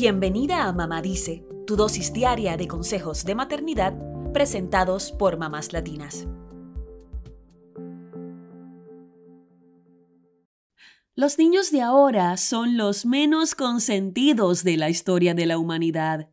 [0.00, 3.94] Bienvenida a Mamá Dice, tu dosis diaria de consejos de maternidad
[4.32, 6.28] presentados por mamás latinas.
[11.16, 16.30] Los niños de ahora son los menos consentidos de la historia de la humanidad.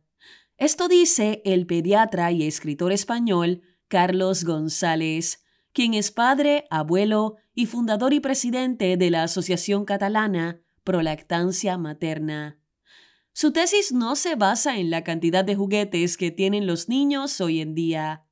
[0.58, 5.42] Esto dice el pediatra y escritor español Carlos González,
[5.72, 12.60] quien es padre, abuelo y fundador y presidente de la Asociación Catalana Prolactancia Materna.
[13.38, 17.60] Su tesis no se basa en la cantidad de juguetes que tienen los niños hoy
[17.60, 18.24] en día.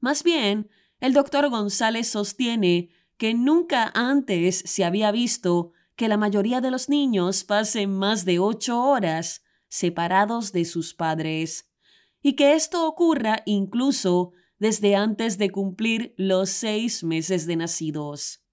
[0.00, 0.68] Más bien,
[1.00, 6.90] el doctor González sostiene que nunca antes se había visto que la mayoría de los
[6.90, 11.70] niños pasen más de ocho horas separados de sus padres,
[12.20, 18.44] y que esto ocurra incluso desde antes de cumplir los seis meses de nacidos.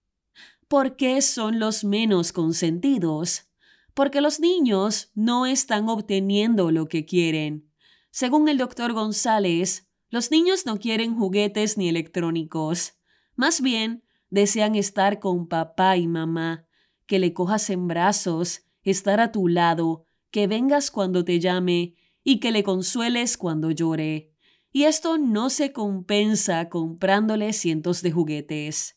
[0.69, 3.47] ¿Por qué son los menos consentidos?
[3.97, 7.67] Porque los niños no están obteniendo lo que quieren.
[8.11, 12.93] Según el doctor González, los niños no quieren juguetes ni electrónicos.
[13.35, 16.67] Más bien, desean estar con papá y mamá,
[17.07, 22.39] que le cojas en brazos, estar a tu lado, que vengas cuando te llame y
[22.39, 24.31] que le consueles cuando llore.
[24.71, 28.96] Y esto no se compensa comprándole cientos de juguetes.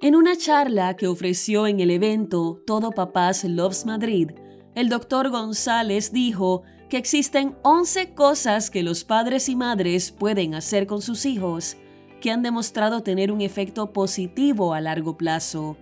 [0.00, 4.32] En una charla que ofreció en el evento Todo Papás Loves Madrid,
[4.74, 10.86] el doctor González dijo que existen 11 cosas que los padres y madres pueden hacer
[10.86, 11.76] con sus hijos
[12.20, 15.76] que han demostrado tener un efecto positivo a largo plazo.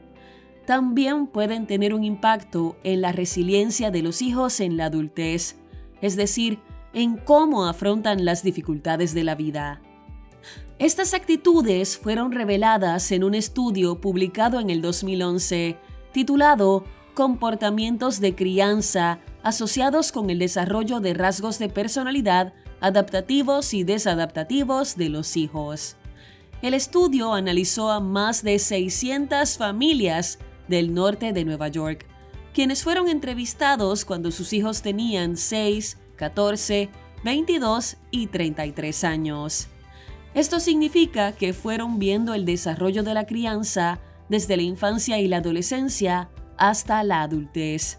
[0.66, 5.56] También pueden tener un impacto en la resiliencia de los hijos en la adultez,
[6.00, 6.60] es decir,
[6.92, 9.80] en cómo afrontan las dificultades de la vida.
[10.78, 15.76] Estas actitudes fueron reveladas en un estudio publicado en el 2011
[16.12, 24.96] titulado Comportamientos de crianza asociados con el desarrollo de rasgos de personalidad adaptativos y desadaptativos
[24.96, 25.96] de los hijos.
[26.62, 30.38] El estudio analizó a más de 600 familias
[30.68, 32.06] del norte de Nueva York,
[32.54, 36.88] quienes fueron entrevistados cuando sus hijos tenían 6, 14,
[37.24, 39.68] 22 y 33 años.
[40.34, 45.38] Esto significa que fueron viendo el desarrollo de la crianza desde la infancia y la
[45.38, 47.98] adolescencia hasta la adultez.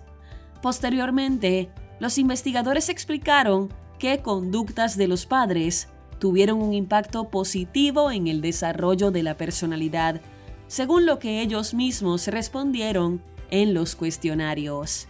[0.62, 5.90] Posteriormente, los investigadores explicaron qué conductas de los padres
[6.20, 10.22] tuvieron un impacto positivo en el desarrollo de la personalidad,
[10.68, 15.08] según lo que ellos mismos respondieron en los cuestionarios.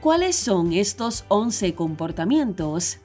[0.00, 2.98] ¿Cuáles son estos 11 comportamientos?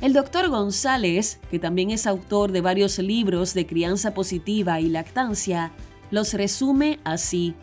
[0.00, 5.72] El doctor González, que también es autor de varios libros de crianza positiva y lactancia,
[6.10, 7.54] los resume así.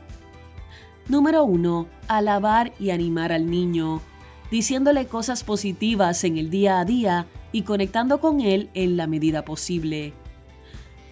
[1.08, 1.88] Número 1.
[2.08, 4.02] Alabar y animar al niño,
[4.50, 9.44] diciéndole cosas positivas en el día a día y conectando con él en la medida
[9.44, 10.14] posible.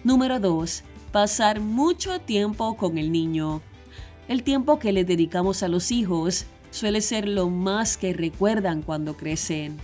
[0.02, 0.82] Número 2.
[1.12, 3.60] Pasar mucho tiempo con el niño.
[4.26, 9.16] El tiempo que le dedicamos a los hijos suele ser lo más que recuerdan cuando
[9.16, 9.76] crecen.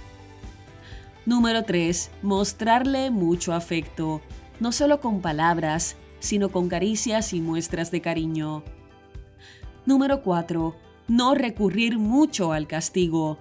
[1.26, 2.12] Número 3.
[2.22, 4.20] Mostrarle mucho afecto,
[4.60, 8.62] no solo con palabras, sino con caricias y muestras de cariño.
[9.86, 10.76] Número 4.
[11.08, 13.38] No recurrir mucho al castigo.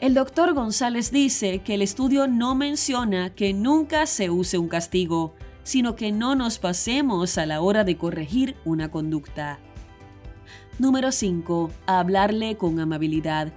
[0.00, 5.34] El doctor González dice que el estudio no menciona que nunca se use un castigo,
[5.62, 9.58] sino que no nos pasemos a la hora de corregir una conducta.
[10.78, 11.70] Número 5.
[11.86, 13.52] Hablarle con amabilidad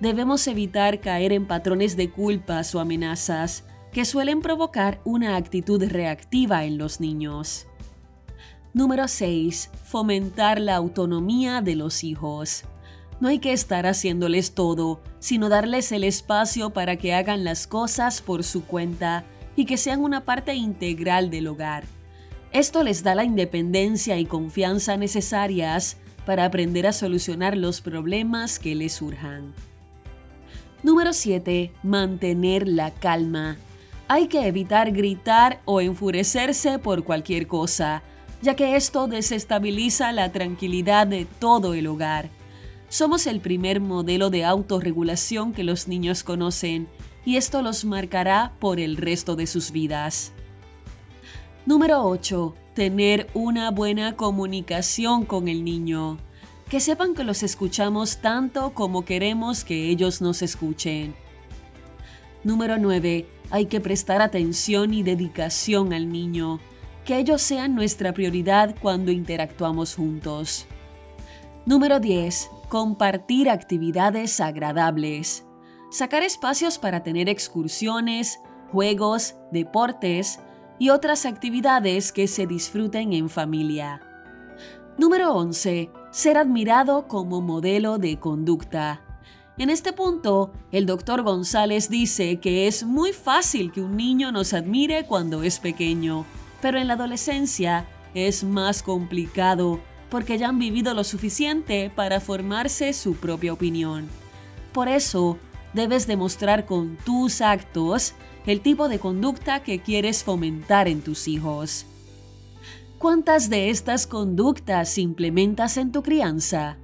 [0.00, 6.64] debemos evitar caer en patrones de culpas o amenazas que suelen provocar una actitud reactiva
[6.64, 7.66] en los niños.
[8.72, 9.70] Número 6.
[9.84, 12.64] Fomentar la autonomía de los hijos.
[13.20, 18.22] No hay que estar haciéndoles todo, sino darles el espacio para que hagan las cosas
[18.22, 19.24] por su cuenta
[19.56, 21.84] y que sean una parte integral del hogar.
[22.52, 28.74] Esto les da la independencia y confianza necesarias para aprender a solucionar los problemas que
[28.74, 29.52] les surjan.
[30.82, 31.72] Número 7.
[31.82, 33.58] Mantener la calma.
[34.08, 38.02] Hay que evitar gritar o enfurecerse por cualquier cosa,
[38.40, 42.30] ya que esto desestabiliza la tranquilidad de todo el hogar.
[42.88, 46.88] Somos el primer modelo de autorregulación que los niños conocen
[47.26, 50.32] y esto los marcará por el resto de sus vidas.
[51.66, 52.54] Número 8.
[52.72, 56.16] Tener una buena comunicación con el niño
[56.70, 61.16] que sepan que los escuchamos tanto como queremos que ellos nos escuchen.
[62.44, 63.26] Número 9.
[63.50, 66.60] Hay que prestar atención y dedicación al niño,
[67.04, 70.66] que ellos sean nuestra prioridad cuando interactuamos juntos.
[71.66, 72.48] Número 10.
[72.68, 75.44] compartir actividades agradables,
[75.90, 78.38] sacar espacios para tener excursiones,
[78.70, 80.38] juegos, deportes
[80.78, 84.00] y otras actividades que se disfruten en familia.
[84.98, 85.90] Número 11.
[86.10, 89.00] Ser admirado como modelo de conducta.
[89.58, 94.52] En este punto, el doctor González dice que es muy fácil que un niño nos
[94.52, 96.26] admire cuando es pequeño,
[96.60, 99.78] pero en la adolescencia es más complicado
[100.08, 104.08] porque ya han vivido lo suficiente para formarse su propia opinión.
[104.72, 105.38] Por eso,
[105.74, 108.14] debes demostrar con tus actos
[108.46, 111.86] el tipo de conducta que quieres fomentar en tus hijos.
[113.00, 116.76] ¿Cuántas de estas conductas implementas en tu crianza?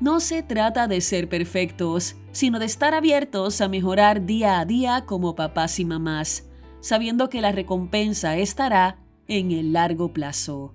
[0.00, 5.04] No se trata de ser perfectos, sino de estar abiertos a mejorar día a día
[5.06, 6.48] como papás y mamás,
[6.80, 8.98] sabiendo que la recompensa estará
[9.28, 10.74] en el largo plazo.